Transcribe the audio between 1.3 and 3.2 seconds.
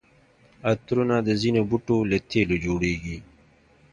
ځینو بوټو له تېلو جوړیږي.